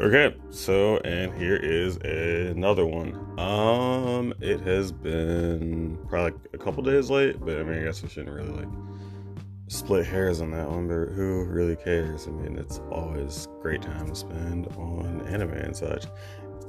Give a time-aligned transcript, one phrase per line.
[0.00, 3.16] Okay, so and here is another one.
[3.36, 8.08] Um, it has been probably a couple days late, but I mean, I guess we
[8.08, 8.68] shouldn't really like
[9.66, 10.86] split hairs on that one.
[10.86, 12.28] But who really cares?
[12.28, 16.04] I mean, it's always great time to spend on anime and such.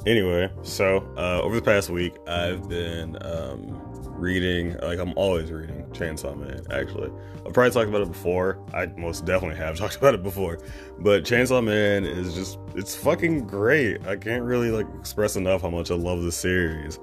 [0.08, 5.79] Anyway, so uh, over the past week, I've been um, reading, like I'm always reading
[5.92, 7.12] Chainsaw Man, actually.
[7.46, 8.60] I've probably talked about it before.
[8.74, 10.60] I most definitely have talked about it before.
[11.00, 14.06] But Chainsaw Man is just, it's fucking great.
[14.08, 17.00] I can't really like express enough how much I love the series.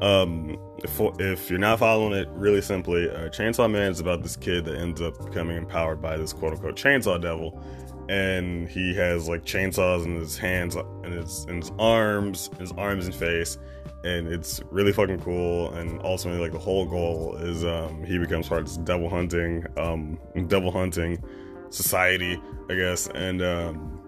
[0.00, 4.36] Um, if, if you're not following it, really simply, uh, Chainsaw Man is about this
[4.36, 7.62] kid that ends up becoming empowered by this quote unquote chainsaw devil
[8.10, 13.06] and he has like chainsaws in his hands and his in his arms, his arms
[13.06, 13.56] and face,
[14.02, 15.72] and it's really fucking cool.
[15.74, 19.64] And ultimately, like the whole goal is um, he becomes part of this devil hunting,
[19.76, 20.18] um,
[20.48, 21.22] devil hunting
[21.70, 23.06] society, I guess.
[23.14, 24.00] And um,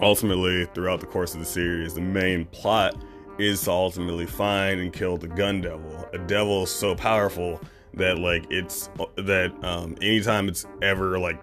[0.00, 3.04] ultimately, throughout the course of the series, the main plot
[3.38, 7.60] is to ultimately find and kill the gun devil, a devil so powerful
[7.92, 11.38] that like it's that um anytime it's ever like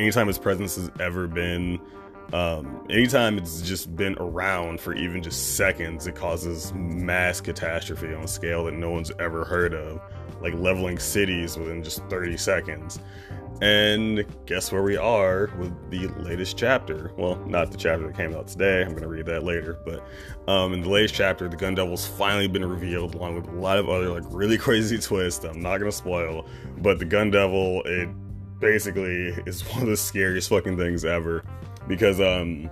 [0.00, 1.80] anytime its presence has ever been
[2.32, 8.22] um, anytime it's just been around for even just seconds, it causes mass catastrophe on
[8.22, 10.00] a scale that no one's ever heard of,
[10.40, 13.00] like leveling cities within just 30 seconds.
[13.62, 17.12] And guess where we are with the latest chapter?
[17.18, 18.82] Well, not the chapter that came out today.
[18.82, 19.78] I'm to read that later.
[19.84, 20.02] But
[20.50, 23.76] um, in the latest chapter, the Gun Devil's finally been revealed, along with a lot
[23.76, 25.44] of other like really crazy twists.
[25.44, 26.46] I'm not to spoil,
[26.78, 28.08] but the Gun Devil it
[28.60, 31.42] basically is one of the scariest fucking things ever
[31.88, 32.70] because um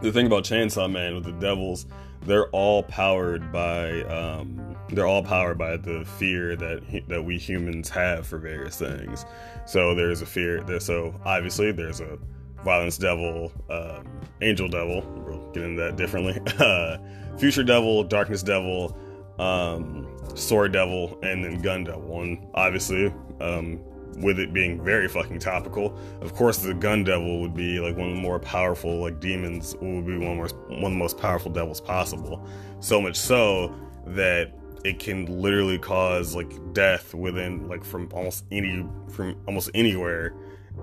[0.00, 1.86] the thing about Chainsaw Man with the devils,
[2.22, 7.88] they're all powered by um, they're all powered by the fear that that we humans
[7.90, 9.24] have for various things.
[9.66, 10.80] So there's a fear there.
[10.80, 12.18] So obviously there's a
[12.64, 14.06] violence devil, um,
[14.42, 15.02] angel devil.
[15.26, 16.40] We'll get into that differently.
[16.60, 16.98] Uh,
[17.38, 18.96] future devil, darkness devil,
[19.38, 22.20] um, sword devil, and then gun devil.
[22.20, 23.06] And obviously,
[23.40, 23.80] um,
[24.18, 25.96] with it being very fucking topical.
[26.20, 29.76] Of course, the Gun Devil would be like one of the more powerful like demons.
[29.80, 32.46] Would be one of one of the most powerful devils possible.
[32.80, 33.74] So much so
[34.06, 34.52] that
[34.84, 40.34] it can literally cause like death within like from almost any from almost anywhere,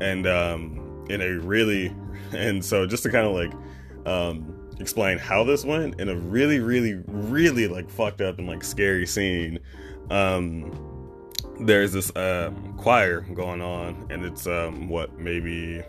[0.01, 1.93] and um, in a really
[2.31, 3.53] and so just to kind of like
[4.05, 8.63] um, explain how this went in a really really really like fucked up and like
[8.63, 9.59] scary scene.
[10.09, 10.96] Um,
[11.59, 15.81] there's this um, choir going on, and it's um, what maybe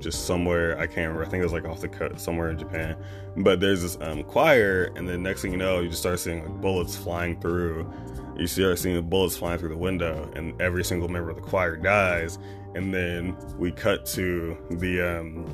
[0.00, 1.24] just somewhere I can't remember.
[1.24, 2.96] I think it was like off the cut somewhere in Japan.
[3.36, 6.42] But there's this um, choir, and then next thing you know, you just start seeing
[6.42, 7.92] like bullets flying through.
[8.36, 11.42] You start seeing the bullets flying through the window, and every single member of the
[11.42, 12.38] choir dies.
[12.74, 15.46] And then we cut to the um,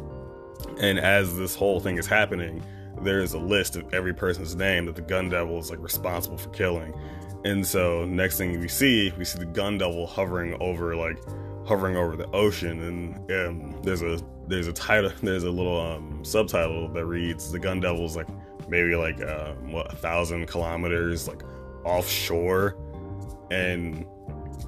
[0.80, 2.62] and as this whole thing is happening,
[3.02, 6.38] there is a list of every person's name that the gun devil is like responsible
[6.38, 6.94] for killing
[7.44, 11.18] and so next thing we see, we see the gun devil hovering over like
[11.66, 16.24] hovering over the ocean, and um, there's a there's a title there's a little um,
[16.24, 18.28] subtitle that reads the gun devil's like
[18.68, 21.42] maybe like uh, what a thousand kilometers like
[21.84, 22.76] offshore,
[23.50, 24.06] and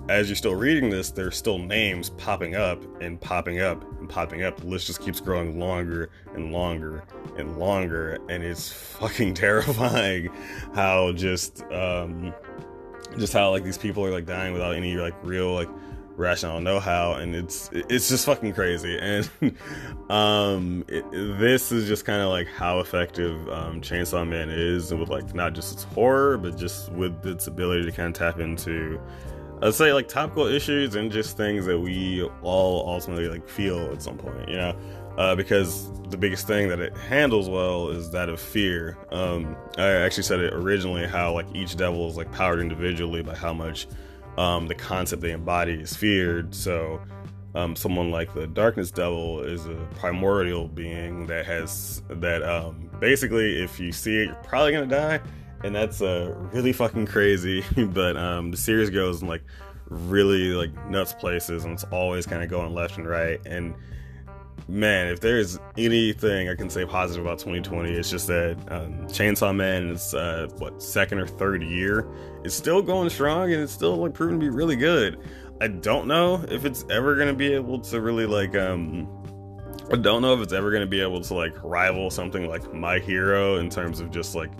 [0.09, 4.43] as you're still reading this, there's still names popping up and popping up and popping
[4.43, 4.59] up.
[4.59, 7.05] The list just keeps growing longer and longer
[7.37, 10.29] and longer, and it's fucking terrifying
[10.75, 12.35] how just um,
[13.19, 15.69] just how like these people are like dying without any like real like
[16.17, 18.99] rational know-how and it's it's just fucking crazy.
[19.03, 19.31] And
[20.11, 25.09] um it, this is just kind of like how effective um chainsaw man is with
[25.09, 29.01] like not just its horror but just with its ability to kind of tap into
[29.61, 34.03] let's say like topical issues and just things that we all ultimately like feel at
[34.03, 34.77] some point you know
[35.19, 38.97] uh, because the biggest thing that it handles well is that of fear.
[39.11, 43.35] Um, I actually said it originally how like each devil is like powered individually by
[43.35, 43.87] how much
[44.37, 46.55] um, the concept they embody is feared.
[46.55, 47.01] So
[47.55, 53.63] um, someone like the darkness devil is a primordial being that has that um, basically
[53.63, 55.21] if you see it, you're probably gonna die,
[55.65, 57.65] and that's uh, really fucking crazy.
[57.89, 59.43] but um, the series goes in like
[59.89, 63.75] really like nuts places, and it's always kind of going left and right and
[64.69, 69.55] man, if there's anything I can say positive about 2020, it's just that um, Chainsaw
[69.55, 72.07] Man is uh, what second or third year.
[72.45, 75.19] It's still going strong and it's still like proven to be really good.
[75.61, 79.09] I don't know if it's ever gonna be able to really like um
[79.91, 82.99] I don't know if it's ever gonna be able to like rival something like My
[82.99, 84.51] Hero in terms of just like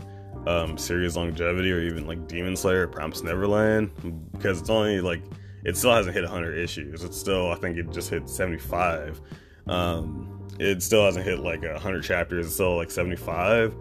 [0.47, 3.91] um series longevity or even like Demon Slayer Promise Neverland
[4.33, 5.23] because it's only like
[5.65, 7.05] it still hasn't hit 100 issues.
[7.05, 9.21] It's still I think it just hit 75
[9.67, 13.75] um, it still hasn't hit like 100 chapters, it's still like 75.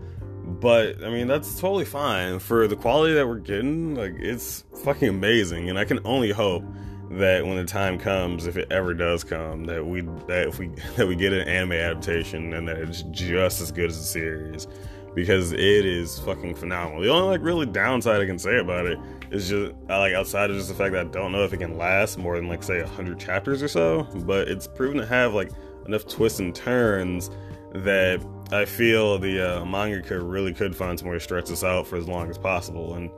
[0.59, 3.95] But I mean, that's totally fine for the quality that we're getting.
[3.95, 6.63] Like, it's fucking amazing, and I can only hope
[7.11, 10.67] that when the time comes, if it ever does come, that we that if we
[10.95, 14.67] that we get an anime adaptation and that it's just as good as the series
[15.15, 17.01] because it is fucking phenomenal.
[17.01, 18.99] The only like really downside I can say about it
[19.31, 21.77] is just like outside of just the fact that I don't know if it can
[21.77, 25.51] last more than like say hundred chapters or so, but it's proven to have like
[25.85, 27.29] enough twists and turns
[27.73, 31.87] that I feel the uh, mangaka really could find some way to stretch this out
[31.87, 32.95] for as long as possible.
[32.95, 33.09] And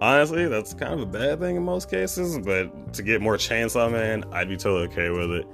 [0.00, 2.38] honestly, that's kind of a bad thing in most cases.
[2.38, 5.46] But to get more Chainsaw Man, I'd be totally okay with it.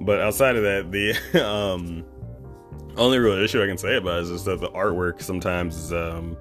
[0.00, 2.04] But outside of that, the um,
[2.96, 5.92] only real issue I can say about it is just that the artwork sometimes is
[5.92, 6.36] um,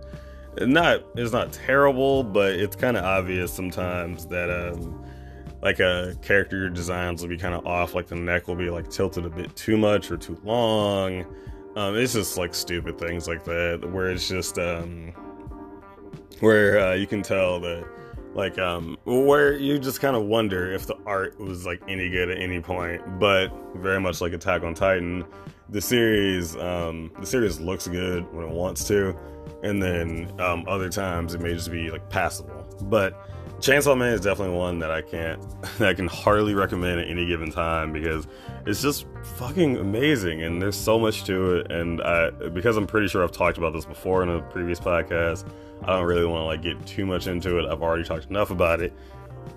[0.60, 5.06] not it's not terrible, but it's kind of obvious sometimes that um,
[5.62, 7.94] like a character designs will be kind of off.
[7.94, 11.26] Like the neck will be like tilted a bit too much or too long.
[11.76, 15.14] Um, it's just like stupid things like that where it's just um,
[16.42, 17.86] where uh, you can tell that
[18.34, 22.30] like um where you just kind of wonder if the art was like any good
[22.30, 25.26] at any point but very much like attack on titan
[25.70, 29.16] the series um the series looks good when it wants to
[29.64, 33.30] and then um other times it may just be like passable but
[33.62, 35.40] chainsaw man is definitely one that i can't
[35.78, 38.28] that i can hardly recommend at any given time because
[38.66, 39.06] it's just
[39.38, 43.32] fucking amazing and there's so much to it and i because i'm pretty sure i've
[43.32, 45.46] talked about this before in a previous podcast
[45.84, 47.66] I don't really want to like get too much into it.
[47.66, 48.94] I've already talked enough about it.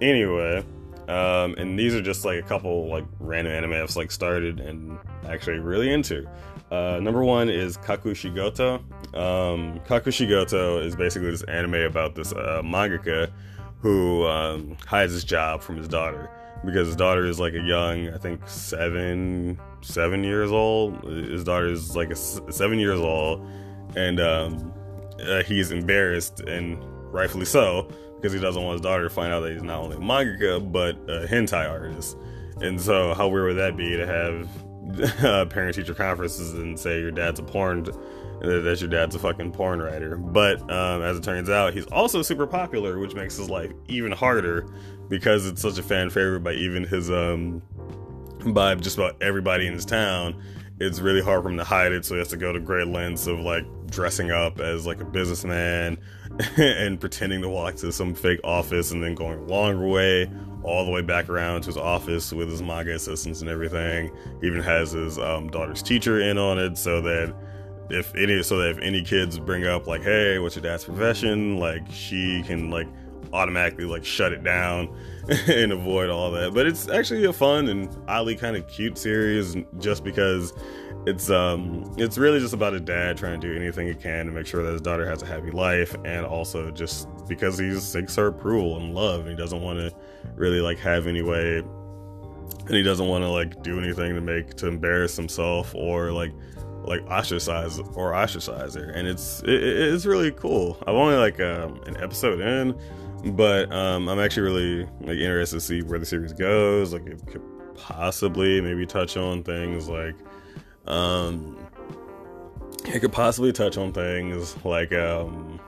[0.01, 0.65] Anyway,
[1.09, 4.99] um, and these are just like a couple like random anime I've like started and
[5.29, 6.27] actually really into.
[6.71, 8.77] Uh, number one is Kakushigoto.
[9.15, 13.31] Um, Kakushigoto is basically this anime about this uh, mangaka
[13.85, 16.31] who um, hides his job from his daughter
[16.65, 21.05] because his daughter is like a young, I think seven, seven years old.
[21.05, 23.47] His daughter is like a, seven years old,
[23.95, 24.73] and um,
[25.23, 26.83] uh, he's embarrassed and
[27.13, 27.87] rightfully so
[28.17, 30.97] because he doesn't want his daughter to find out that he's not only a but
[31.07, 32.17] a hentai artist.
[32.63, 37.01] And so, how weird would that be to have uh, parent teacher conferences and say
[37.01, 37.85] your dad's a porn,
[38.41, 40.17] that your dad's a fucking porn writer?
[40.17, 44.13] But um, as it turns out, he's also super popular, which makes his life even
[44.13, 44.67] harder
[45.09, 47.63] because it's such a fan favorite by even his um
[48.53, 50.41] by just about everybody in his town
[50.81, 52.89] it's really hard for him to hide it so he has to go to great
[52.89, 55.97] lengths of like dressing up as like a businessman
[56.57, 60.31] and pretending to walk to some fake office and then going a longer way
[60.63, 64.11] all the way back around to his office with his manga assistants and everything
[64.41, 67.35] he even has his um, daughter's teacher in on it so that
[67.91, 71.59] if any so that if any kids bring up like hey what's your dad's profession
[71.59, 72.89] like she can like
[73.35, 74.89] automatically like shut it down
[75.49, 76.55] and avoid all that.
[76.55, 80.53] But it's actually a fun and oddly kind of cute series just because
[81.07, 84.33] it's um it's really just about a dad trying to do anything he can to
[84.33, 88.17] make sure that his daughter has a happy life and also just because he seeks
[88.17, 89.95] her approval and love and he doesn't want to
[90.35, 94.55] really like have any way and he doesn't want to like do anything to make
[94.55, 96.33] to embarrass himself or like
[96.87, 101.81] like ostracize or ostracize her and it's it, it's really cool I'm only like um,
[101.87, 102.79] an episode in
[103.33, 106.93] but um, I'm actually really like interested to see where the series goes.
[106.93, 107.43] Like it could
[107.75, 110.15] possibly maybe touch on things like
[110.87, 111.57] um,
[112.87, 115.59] it could possibly touch on things like um,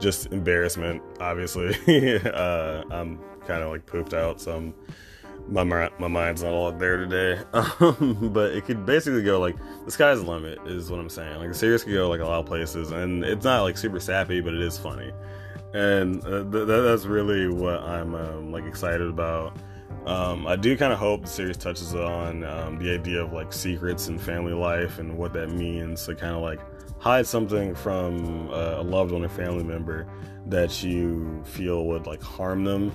[0.00, 1.02] just embarrassment.
[1.20, 1.74] Obviously,
[2.24, 4.74] uh, I'm kind of like pooped out, so I'm,
[5.50, 7.42] my my mind's not all there today.
[7.52, 11.38] Um, but it could basically go like the sky's the limit, is what I'm saying.
[11.38, 14.00] Like the series could go like a lot of places, and it's not like super
[14.00, 15.12] sappy, but it is funny
[15.72, 19.56] and uh, th- that's really what I'm um, like excited about.
[20.06, 23.52] Um, I do kind of hope the series touches on um, the idea of like
[23.52, 26.60] secrets and family life and what that means to kind of like
[27.00, 30.06] hide something from uh, a loved one or family member
[30.46, 32.92] that you feel would like harm them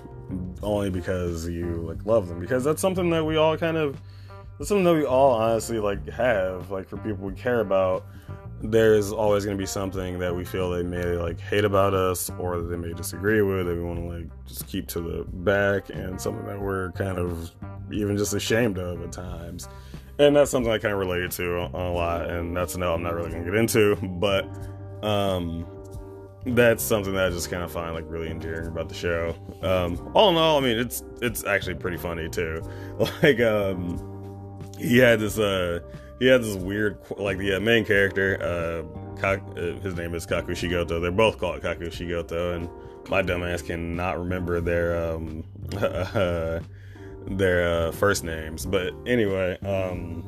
[0.62, 2.39] only because you like love them.
[2.39, 4.01] Because that's something that we all kind of
[4.58, 8.05] that's something that we all honestly like have like for people we care about.
[8.62, 12.29] There's always going to be something that we feel they may like hate about us
[12.39, 15.24] or that they may disagree with that we want to like just keep to the
[15.25, 17.51] back and something that we're kind of
[17.91, 19.67] even just ashamed of at times.
[20.17, 23.13] And that's something i kind of related to a lot and that's no i'm not
[23.13, 24.48] really going to get into but
[25.03, 25.67] um
[26.48, 30.12] that's something that i just kind of find like really endearing about the show um
[30.14, 32.62] all in all i mean it's it's actually pretty funny too
[33.24, 34.00] like um
[34.78, 35.80] he had this uh
[36.20, 41.02] he had this weird, like the main character, uh, uh, his name is Kakushigoto.
[41.02, 42.70] They're both called Kakushigoto, and
[43.10, 45.44] my dumbass cannot remember their um,
[47.28, 48.66] their uh, first names.
[48.66, 50.24] But anyway, um,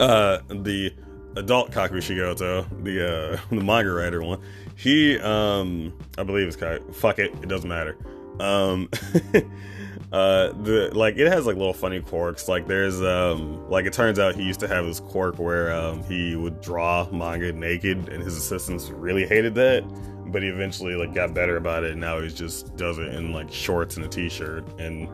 [0.00, 0.94] uh, the
[1.38, 4.40] adult Kakushigoto, the uh, the manga writer one,
[4.76, 6.78] he um, I believe it's Kai.
[6.92, 7.96] Fuck it, it doesn't matter.
[8.40, 8.88] Um,
[10.12, 12.48] uh, the like it has like little funny quirks.
[12.48, 16.02] Like there's um, like it turns out he used to have this quirk where um,
[16.04, 19.84] he would draw manga naked, and his assistants really hated that.
[20.30, 23.32] But he eventually like got better about it, and now he just does it in
[23.32, 25.08] like shorts and a t-shirt, and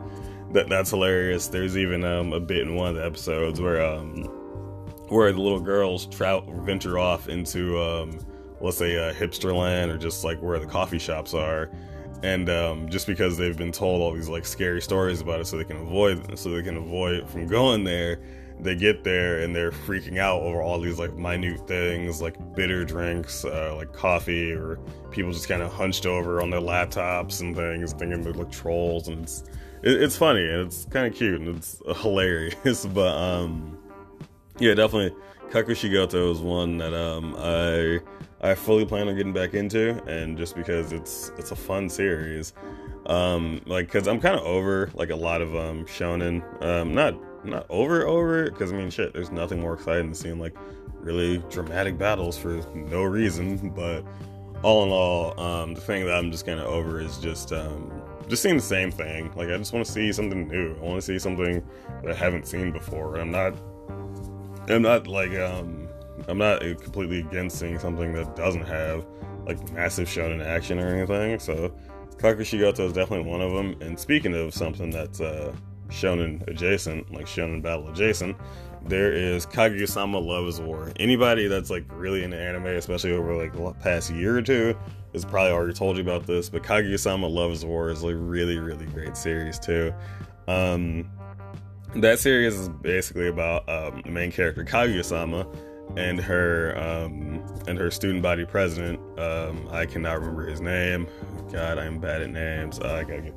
[0.53, 1.47] that that's hilarious.
[1.47, 4.29] There's even um, a bit in one of the episodes where um,
[5.09, 8.19] where the little girls trout venture off into um,
[8.61, 11.69] let's say uh, hipster land or just like where the coffee shops are.
[12.23, 15.57] And um, just because they've been told all these like scary stories about it so
[15.57, 18.19] they can avoid so they can avoid from going there
[18.59, 22.85] they get there and they're freaking out over all these like minute things like bitter
[22.85, 24.79] drinks uh, like coffee or
[25.11, 29.07] people just kind of hunched over on their laptops and things thinking they're like trolls
[29.07, 29.43] and it's
[29.83, 33.77] it, it's funny and it's kind of cute and it's hilarious but um
[34.59, 35.15] yeah definitely
[35.49, 37.99] kakushigoto is one that um i
[38.45, 42.53] I fully plan on getting back into, and just because it's it's a fun series,
[43.07, 47.15] um, like because I'm kind of over like a lot of um shonen, um, not
[47.43, 50.55] not over over because I mean shit, there's nothing more exciting than seeing like
[50.99, 54.05] really dramatic battles for no reason, but
[54.63, 57.91] all in all, um, the thing that I'm just kind of over is just um,
[58.27, 59.31] just seeing the same thing.
[59.35, 60.75] Like I just want to see something new.
[60.75, 61.65] I want to see something
[62.03, 63.15] that I haven't seen before.
[63.15, 63.55] I'm not.
[64.67, 65.87] I'm not like um
[66.27, 69.05] I'm not completely against seeing something that doesn't have
[69.45, 71.39] like massive shonen action or anything.
[71.39, 71.73] So
[72.17, 73.75] Kakushigoto is definitely one of them.
[73.81, 75.53] And speaking of something that's uh,
[75.89, 78.37] shonen adjacent, like shonen battle adjacent,
[78.87, 80.91] there is Kaguya-sama Love is War.
[80.99, 84.77] Anybody that's like really into anime, especially over like the past year or two,
[85.13, 86.49] has probably already told you about this.
[86.49, 89.93] But Kaguya-sama Love is War is like really, really great series too.
[90.47, 91.09] Um,
[91.95, 95.47] that series is basically about um, the main character Kaguya-sama
[95.95, 98.99] and her um, and her student body president.
[99.19, 101.07] Um, I cannot remember his name.
[101.51, 102.79] God, I'm bad at names.
[102.79, 103.33] Uh, I gotta get.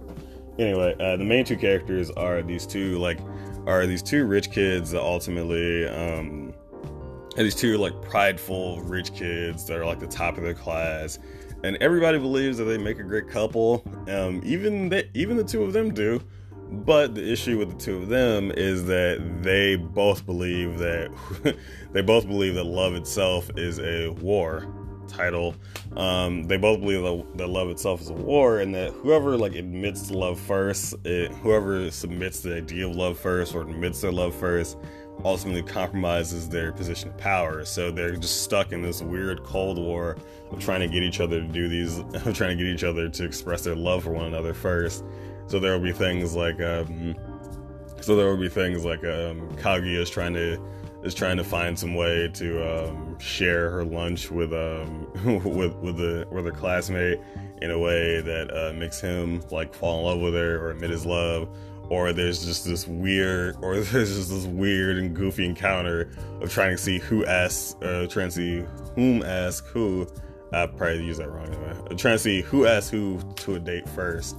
[0.59, 3.21] Anyway, uh, the main two characters are these two like
[3.67, 6.53] are these two rich kids that ultimately um,
[7.37, 11.21] are these two like prideful rich kids that are like the top of their class,
[11.63, 13.85] and everybody believes that they make a great couple.
[14.09, 16.21] Um, even that even the two of them do.
[16.71, 21.11] But the issue with the two of them is that they both believe that
[21.93, 24.67] they both believe that love itself is a war
[25.09, 25.55] title.
[25.97, 29.55] Um, they both believe that, that, love itself is a war, and that whoever like
[29.55, 34.13] admits to love first, it, whoever submits the idea of love first or admits their
[34.13, 34.77] love first,
[35.25, 37.65] ultimately compromises their position of power.
[37.65, 40.17] So they're just stuck in this weird cold war
[40.51, 43.09] of trying to get each other to do these, of trying to get each other
[43.09, 45.05] to express their love for one another first.
[45.49, 47.17] So there will be things like, um,
[48.01, 50.63] so there will be things like um, Kaguya is trying to
[51.05, 55.07] is trying to find some way to um, share her lunch with um
[55.45, 57.21] with with the with her classmate
[57.63, 60.91] in a way that uh, makes him like fall in love with her or admit
[60.91, 61.49] his love
[61.89, 66.71] or there's just this weird or there's just this weird and goofy encounter of trying
[66.71, 68.65] to see who asks uh, trying to see
[68.95, 70.07] whom asks who
[70.53, 71.75] I probably use that wrong anyway.
[71.97, 74.37] trying to see who asks who to a date first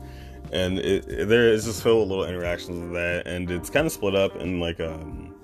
[0.51, 3.91] and it, it, there is just with little interactions of that, and it's kind of
[3.91, 5.35] split up in like um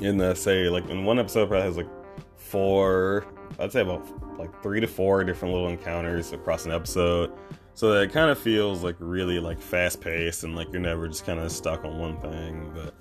[0.00, 1.88] in the say like in one episode probably has like
[2.36, 3.26] four
[3.58, 4.06] I'd say about
[4.38, 7.32] like three to four different little encounters across an episode.
[7.74, 11.08] So that it kind of feels like really like fast paced and like you're never
[11.08, 12.70] just kind of stuck on one thing.
[12.74, 12.94] But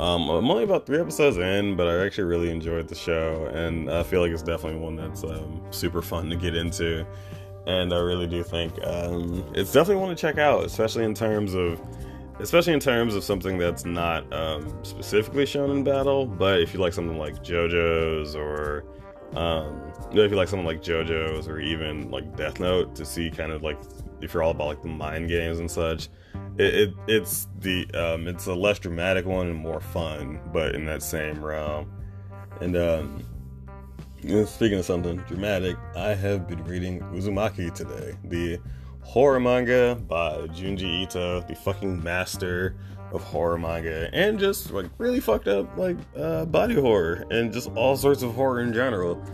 [0.00, 3.90] um, I'm only about three episodes in, but I actually really enjoyed the show, and
[3.90, 7.06] I feel like it's definitely one that's um, super fun to get into
[7.66, 11.54] and I really do think um, it's definitely one to check out, especially in terms
[11.54, 11.80] of,
[12.38, 16.26] especially in terms of something that's not um, specifically shonen battle.
[16.26, 18.84] But if you like something like JoJo's or
[19.34, 23.52] um, if you like something like JoJo's or even like Death Note, to see kind
[23.52, 23.78] of like
[24.20, 26.08] if you're all about like the mind games and such,
[26.58, 30.84] it, it it's the um, it's a less dramatic one and more fun, but in
[30.86, 31.92] that same realm.
[32.60, 33.24] And um,
[34.20, 38.58] Speaking of something dramatic, I have been reading Uzumaki today, the
[39.00, 42.76] horror manga by Junji Ito, the fucking master
[43.12, 47.70] of horror manga, and just like really fucked up like uh, body horror and just
[47.70, 49.24] all sorts of horror in general.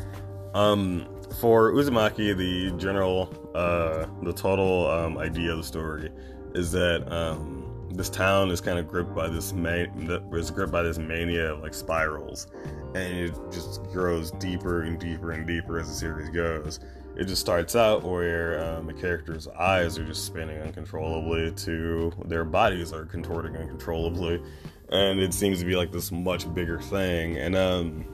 [0.55, 1.09] Um,
[1.41, 6.11] for Uzumaki, the general, uh, the total um, idea of the story
[6.55, 7.56] is that um,
[7.91, 11.63] this town is kind of gripped by this man is gripped by this mania of
[11.63, 12.49] like spirals.
[12.95, 16.81] And it just grows deeper and deeper and deeper as the series goes.
[17.17, 22.45] It just starts out where um, the characters eyes are just spinning uncontrollably to their
[22.45, 24.43] bodies are contorting uncontrollably.
[24.91, 27.39] And it seems to be like this much bigger thing.
[27.39, 28.05] And um,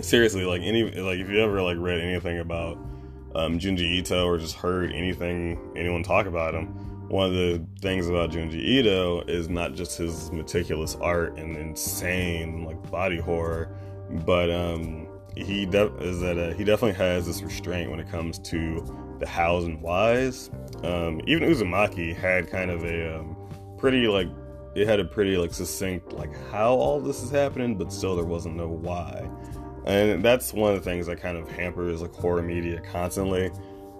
[0.00, 2.76] seriously, like any like if you ever like read anything about
[3.34, 8.08] um, Junji Ito or just heard anything anyone talk about him, one of the things
[8.08, 13.74] about Junji Ito is not just his meticulous art and insane like body horror,
[14.24, 18.38] but um, he de- is that uh, he definitely has this restraint when it comes
[18.38, 20.50] to the hows and whys.
[20.82, 23.36] Um, even Uzumaki had kind of a um,
[23.78, 24.28] pretty like
[24.74, 28.24] it had a pretty like succinct like how all this is happening, but still there
[28.24, 29.28] wasn't no why.
[29.84, 33.50] And that's one of the things that kind of hampers like horror media constantly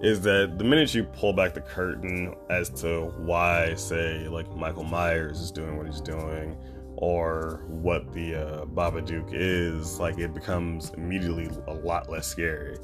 [0.02, 4.82] is that the minute you pull back the curtain as to why, say, like Michael
[4.82, 6.56] Myers is doing what he's doing,
[6.96, 12.76] or what the uh, Babadook is, like it becomes immediately a lot less scary.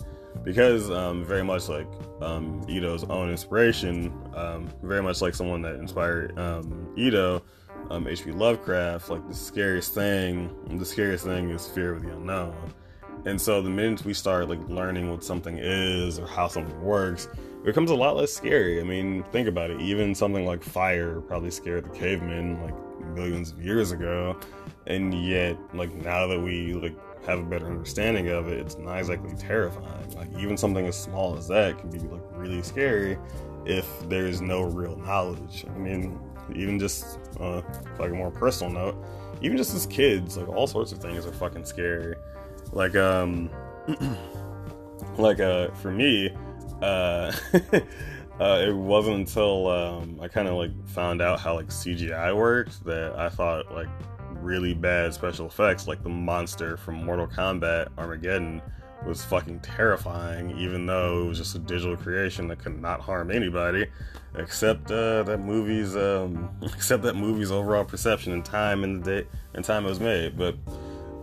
[0.44, 1.88] Because um, very much like
[2.20, 7.42] um, Ito's own inspiration, um, very much like someone that inspired um, Ito,
[7.90, 8.30] H.P.
[8.30, 12.54] Um, Lovecraft, like the scariest thing, the scariest thing is fear of the unknown.
[13.28, 17.28] And so the minute we start like learning what something is or how something works,
[17.34, 18.80] it becomes a lot less scary.
[18.80, 19.82] I mean, think about it.
[19.82, 22.74] Even something like fire probably scared the cavemen like
[23.14, 24.34] millions of years ago,
[24.86, 28.98] and yet like now that we like have a better understanding of it, it's not
[28.98, 30.10] exactly terrifying.
[30.16, 33.18] Like even something as small as that can be like really scary
[33.66, 35.66] if there's no real knowledge.
[35.68, 36.18] I mean,
[36.54, 37.60] even just uh,
[37.98, 39.04] like a more personal note,
[39.42, 42.16] even just as kids, like all sorts of things are fucking scary.
[42.72, 43.50] Like um,
[45.18, 46.34] like uh, for me,
[46.82, 47.32] uh.
[48.40, 52.84] Uh, it wasn't until um, I kind of like found out how like CGI worked
[52.84, 53.88] that I thought like
[54.34, 58.62] really bad special effects, like the monster from Mortal Kombat Armageddon,
[59.04, 60.56] was fucking terrifying.
[60.56, 63.86] Even though it was just a digital creation that could not harm anybody,
[64.36, 69.28] except uh, that movie's um, except that movie's overall perception and time and the day
[69.54, 70.38] and time it was made.
[70.38, 70.56] But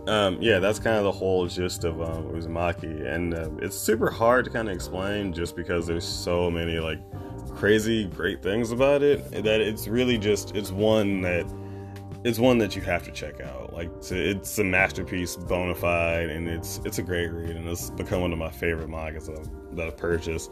[0.06, 4.10] um, yeah, that's kind of the whole gist of um, Uzumaki, and uh, it's super
[4.10, 7.00] hard to kind of explain just because there's so many like
[7.54, 11.46] crazy great things about it that it's really just it's one that
[12.22, 13.72] it's one that you have to check out.
[13.72, 18.20] Like it's a masterpiece, bona fide, and it's it's a great read, and it's become
[18.20, 20.50] one of my favorite mangas that I've, that I've purchased.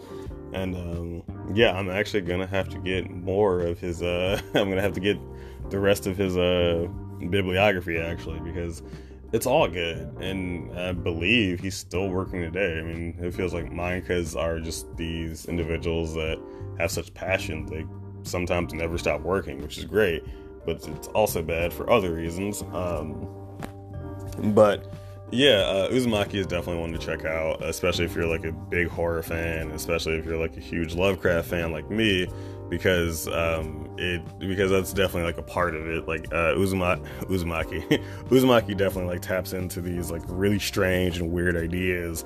[0.53, 1.23] And um,
[1.55, 4.03] yeah, I'm actually gonna have to get more of his.
[4.03, 5.19] Uh, I'm gonna have to get
[5.71, 6.87] the rest of his uh,
[7.31, 8.83] bibliography actually because
[9.35, 12.79] it's all good, and I believe he's still working today.
[12.79, 16.41] I mean, it feels like mangakas are just these individuals that
[16.79, 17.85] have such passion they
[18.23, 20.23] sometimes never stop working, which is great,
[20.65, 22.63] but it's also bad for other reasons.
[22.73, 23.27] Um,
[24.55, 24.87] but
[25.33, 28.87] yeah, uh, Uzumaki is definitely one to check out, especially if you're like a big
[28.87, 32.29] horror fan, especially if you're like a huge Lovecraft fan like me
[32.69, 36.09] because um, it because that's definitely like a part of it.
[36.09, 37.83] Like uh, Uzuma, Uzumaki,
[38.29, 42.25] Uzumaki definitely like taps into these like really strange and weird ideas,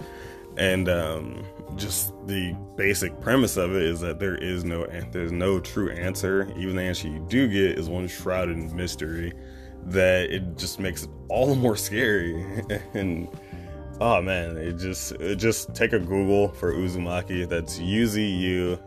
[0.57, 1.45] and um,
[1.77, 6.53] just the basic premise of it is that there is no there's no true answer.
[6.57, 9.33] Even the answer you do get is one shrouded in mystery
[9.87, 12.45] that it just makes it all the more scary
[12.95, 13.29] and
[14.01, 18.79] oh man it just it just take a google for uzumaki that's u-z-u-m-a-k-i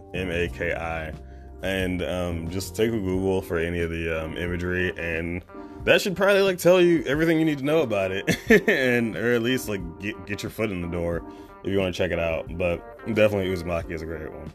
[1.63, 5.43] and um, just take a Google for any of the um, imagery, and
[5.83, 9.33] that should probably like tell you everything you need to know about it, and or
[9.33, 11.23] at least like get get your foot in the door
[11.63, 12.57] if you want to check it out.
[12.57, 14.51] But definitely Uzumaki is a great one.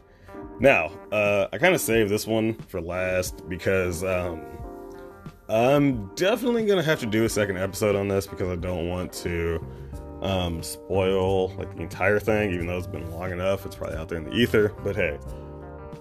[0.59, 4.41] Now, uh, I kind of saved this one for last because um,
[5.49, 9.13] I'm definitely gonna have to do a second episode on this because I don't want
[9.13, 9.65] to
[10.21, 13.65] um, spoil like the entire thing, even though it's been long enough.
[13.65, 14.73] It's probably out there in the ether.
[14.83, 15.19] But hey,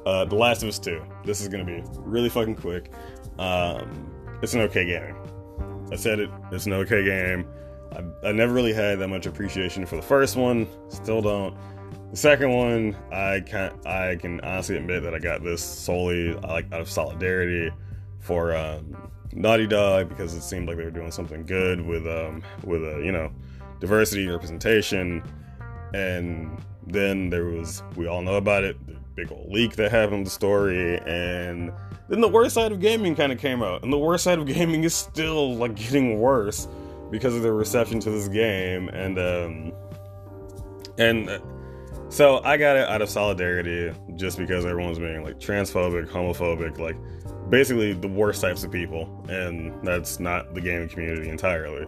[0.07, 1.05] uh, The Last of Us 2.
[1.25, 2.93] This is going to be really fucking quick.
[3.39, 5.17] Um, it's an okay game.
[5.93, 6.31] I said it.
[6.53, 7.47] It's an okay game.
[7.93, 10.67] I, I never really had that much appreciation for the first one.
[10.89, 11.57] Still don't.
[12.11, 16.73] The second one, I can I can honestly admit that I got this solely like
[16.73, 17.71] out of solidarity
[18.21, 22.43] for um, Naughty Dog because it seemed like they were doing something good with um,
[22.65, 23.31] with a you know
[23.81, 25.23] diversity representation,
[25.95, 28.77] and then there was we all know about it
[29.17, 31.73] big old leak that happened the story and
[32.09, 34.47] then the worst side of gaming kind of came out and the worst side of
[34.55, 36.69] gaming is still like getting worse
[37.11, 39.73] because of the reception to this game and um
[40.99, 41.39] and uh,
[42.09, 46.97] so i got it out of solidarity just because everyone's being like transphobic homophobic like
[47.51, 51.87] basically the worst types of people and that's not the gaming community entirely.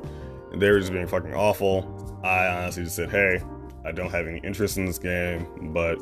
[0.55, 2.21] They were just being fucking awful.
[2.23, 3.41] I honestly just said hey
[3.85, 5.99] i don't have any interest in this game but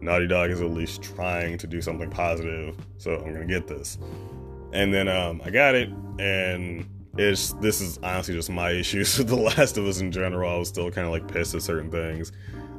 [0.00, 3.98] Naughty Dog is at least trying to do something positive, so I'm gonna get this.
[4.72, 9.28] And then um, I got it, and it's this is honestly just my issues with
[9.28, 10.50] The Last of Us in general.
[10.50, 12.32] I was still kind of like pissed at certain things.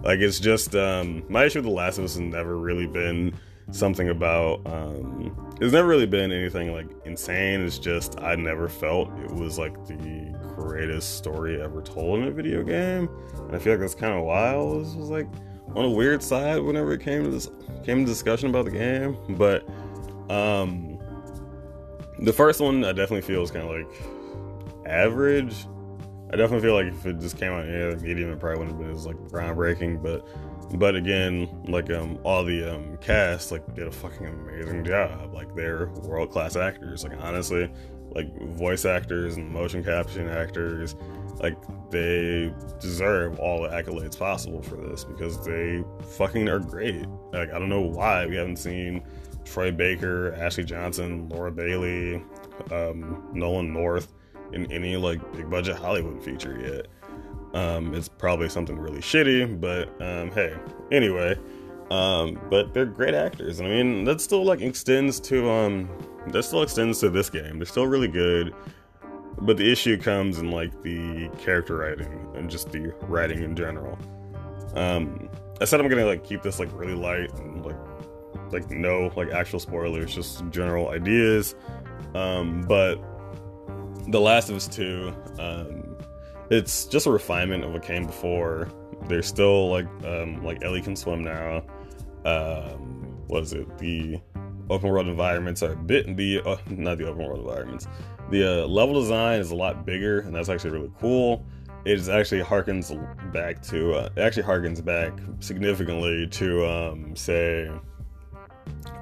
[0.04, 3.34] Like it's just um, my issue with The Last of Us has never really been
[3.70, 4.62] something about.
[4.66, 7.62] Um, it's never really been anything like insane.
[7.62, 12.32] It's just I never felt it was like the greatest story ever told in a
[12.32, 14.86] video game, and I feel like that's kind of wild.
[14.86, 15.28] This was like
[15.76, 17.50] on a weird side whenever it came to this
[17.84, 19.68] came to discussion about the game, but
[20.30, 21.00] um,
[22.20, 25.68] the first one I definitely feel is kind of like average.
[26.32, 28.78] I definitely feel like if it just came out in any medium, it probably wouldn't
[28.78, 30.02] have been as like groundbreaking.
[30.02, 30.26] But
[30.78, 35.34] but again, like um all the um cast like did a fucking amazing job.
[35.34, 37.04] Like they're world class actors.
[37.04, 37.70] Like honestly,
[38.12, 40.96] like voice actors and motion capture actors,
[41.39, 41.58] like
[41.89, 45.84] they deserve all the accolades possible for this because they
[46.17, 47.06] fucking are great.
[47.32, 49.04] Like I don't know why we haven't seen
[49.46, 52.24] Troy Baker, Ashley Johnson, Laura Bailey,
[52.72, 54.13] um, Nolan North
[54.54, 56.88] in any like big budget Hollywood feature yet.
[57.54, 60.56] Um, it's probably something really shitty, but um, hey,
[60.91, 61.38] anyway.
[61.89, 63.60] Um, but they're great actors.
[63.60, 65.89] And I mean, that still like extends to um,
[66.28, 67.60] that still extends to this game.
[67.60, 68.54] They're still really good,
[69.42, 73.98] but the issue comes in like the character writing and just the writing in general.
[74.76, 77.76] Um, I said I'm gonna like keep this like really light and like
[78.52, 81.56] like no like actual spoilers, just general ideas.
[82.14, 82.96] Um, but
[84.08, 85.98] The Last of Us Two, um,
[86.50, 88.70] it's just a refinement of what came before.
[89.08, 91.64] There's still like um, like Ellie can swim now.
[92.26, 93.78] Um, what is it?
[93.80, 94.20] The
[94.70, 97.88] open world environments are a bit the uh, not the open world environments.
[98.32, 101.46] The uh, level design is a lot bigger, and that's actually really cool.
[101.84, 102.91] It actually harkens
[103.34, 107.70] back to uh, it actually harkens back significantly to um, say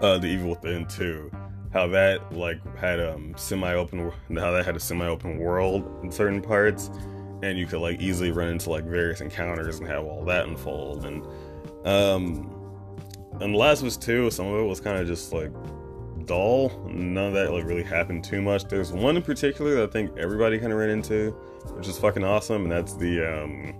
[0.01, 1.31] uh, the Evil Within 2
[1.71, 6.89] how that like had um semi-open how that had a semi-open world in certain parts
[7.43, 11.05] and you could like easily run into like various encounters and have all that unfold
[11.05, 11.23] and
[11.85, 12.51] um
[13.39, 15.51] and the last of us 2 some of it was kind of just like
[16.29, 18.65] dull none of that like really happened too much.
[18.65, 21.31] There's one in particular that i think everybody kind of ran into
[21.75, 23.73] which is fucking awesome and that's the um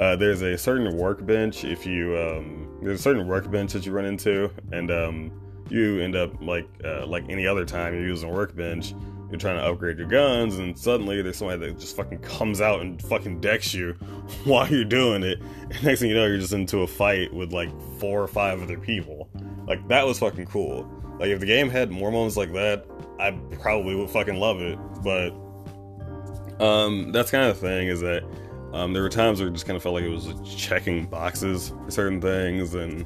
[0.00, 4.04] uh, there's a certain workbench if you um, there's a certain workbench that you run
[4.04, 5.30] into and um,
[5.70, 8.92] you end up like uh, like any other time you're using a workbench
[9.30, 12.80] you're trying to upgrade your guns and suddenly there's somebody that just fucking comes out
[12.80, 13.92] and fucking decks you
[14.44, 17.52] while you're doing it and next thing you know you're just into a fight with
[17.52, 19.28] like four or five other people.
[19.66, 22.84] Like that was fucking cool like if the game had more moments like that
[23.18, 25.30] i probably would fucking love it but
[26.64, 28.22] um that's kind of the thing is that
[28.74, 31.68] um, there were times where it just kind of felt like it was checking boxes
[31.84, 33.02] for certain things, and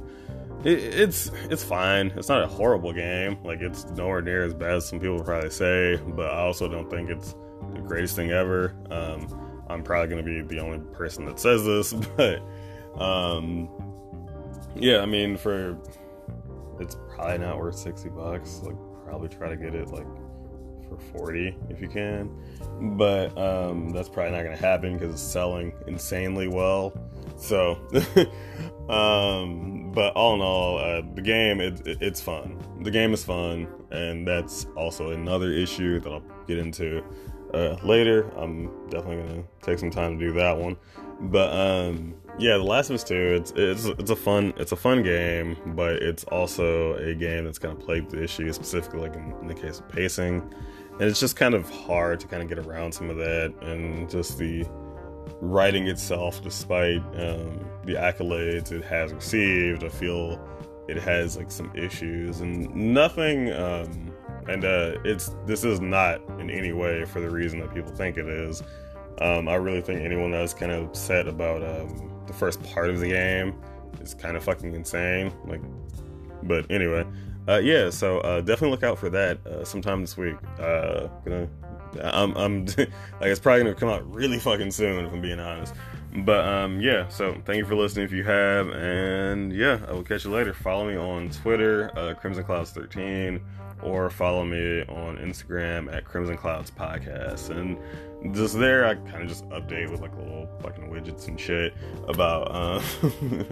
[0.65, 2.07] it, it's it's fine.
[2.17, 3.37] It's not a horrible game.
[3.45, 6.89] Like it's nowhere near as bad as some people probably say, but I also don't
[6.89, 7.35] think it's
[7.75, 8.75] the greatest thing ever.
[8.91, 9.29] Um,
[9.69, 12.41] I'm probably gonna be the only person that says this, but
[12.99, 13.69] um,
[14.75, 15.77] yeah, I mean, for
[16.81, 18.61] it's probably not worth sixty bucks.
[18.63, 20.07] Like, probably try to get it like
[20.89, 22.31] for 40 if you can.
[22.97, 26.93] But um, that's probably not going to happen because it's selling insanely well
[27.37, 27.79] so
[28.89, 32.59] um, but all in all uh, the game it, it, it's fun.
[32.83, 37.03] The game is fun and that's also another issue that i'll get into
[37.55, 38.31] uh, later.
[38.37, 40.77] I'm definitely going to take some time to do that one.
[41.21, 44.77] But um, yeah the last of us 2 it's, it's it's a fun it's a
[44.77, 49.15] fun game but it's also a game that's kind of plagued the issue specifically like
[49.15, 50.43] in, in the case of pacing.
[50.93, 54.11] And it's just kind of hard to kind of get around some of that and
[54.11, 54.67] just the
[55.41, 60.41] writing itself despite um, the accolades it has received i feel
[60.89, 64.13] it has like some issues and nothing um,
[64.49, 68.17] and uh, it's this is not in any way for the reason that people think
[68.17, 68.63] it is.
[69.21, 73.01] Um, i really think anyone that's kind of upset about um, the first part of
[73.01, 73.55] the game
[74.01, 75.61] is kind of fucking insane like
[76.45, 77.05] but anyway
[77.49, 80.37] uh, yeah, so uh, definitely look out for that uh, sometime this week.
[80.61, 81.49] Uh, gonna,
[82.03, 82.89] I'm, I'm like
[83.23, 85.73] it's probably gonna come out really fucking soon if I'm being honest.
[86.15, 90.03] But um, yeah, so thank you for listening if you have, and yeah, I will
[90.03, 90.53] catch you later.
[90.53, 93.41] Follow me on Twitter, uh, Crimson Clouds 13,
[93.83, 97.49] or follow me on Instagram at Crimson Clouds Podcast.
[97.49, 97.79] And
[98.33, 101.75] just there, I kind of just update with like little fucking widgets and shit
[102.09, 102.51] about.
[102.51, 102.81] Uh,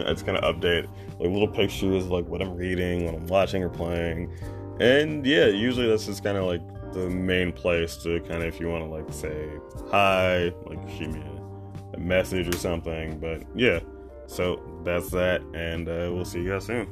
[0.06, 0.86] I just kind of update
[1.18, 4.32] like little pictures of like what I'm reading, what I'm watching or playing,
[4.80, 8.60] and yeah, usually that's just kind of like the main place to kind of if
[8.60, 9.48] you want to like say
[9.90, 13.18] hi, like shoot me a, a message or something.
[13.18, 13.80] But yeah,
[14.26, 16.88] so that's that, and uh, we'll see you guys soon.